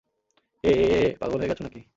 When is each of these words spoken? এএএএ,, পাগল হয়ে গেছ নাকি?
এএএএ,, 0.63 1.03
পাগল 1.19 1.37
হয়ে 1.39 1.49
গেছ 1.51 1.59
নাকি? 1.63 1.81